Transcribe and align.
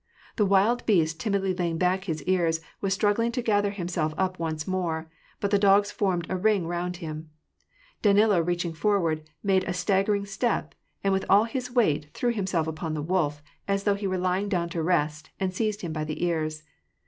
The 0.35 0.47
wild 0.47 0.83
beast, 0.87 1.19
timidly 1.19 1.53
laying 1.53 1.77
back 1.77 2.05
his 2.05 2.23
ears, 2.23 2.59
was 2.81 2.97
stniggling 2.97 3.31
to 3.33 3.41
gather 3.43 3.69
himself 3.69 4.15
up 4.17 4.39
once 4.39 4.67
more; 4.67 5.07
but 5.39 5.51
the 5.51 5.59
dogs 5.59 5.91
formed 5.91 6.25
a 6.27 6.35
ring 6.37 6.65
round 6.65 6.97
him. 6.97 7.29
Danilo, 8.01 8.41
reaching 8.41 8.73
forward, 8.73 9.21
made 9.43 9.63
a 9.65 9.73
staggering 9.73 10.25
step, 10.25 10.73
and 11.03 11.13
with 11.13 11.23
all 11.29 11.43
his 11.43 11.69
weight 11.69 12.09
threw 12.15 12.33
himself 12.33 12.65
upon 12.65 12.95
the 12.95 13.03
wolf, 13.03 13.43
as 13.67 13.83
though 13.83 13.93
he 13.93 14.07
were 14.07 14.17
lying 14.17 14.49
down 14.49 14.69
to 14.69 14.81
rest, 14.81 15.29
and 15.39 15.53
seized 15.53 15.81
him 15.81 15.93
by 15.93 16.03
the 16.03 16.25
ears. 16.25 16.63